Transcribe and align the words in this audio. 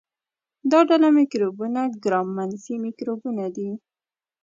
دا 0.71 0.79
ډله 0.89 1.09
مکروبونه 1.17 1.81
ګرام 2.03 2.27
منفي 2.37 2.75
مکروبونه 2.85 3.45
دي. 3.55 3.69